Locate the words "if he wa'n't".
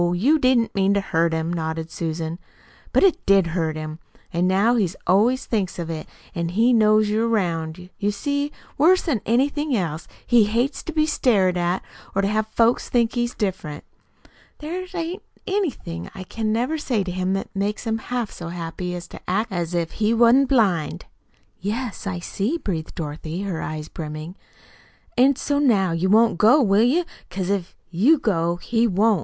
19.75-20.49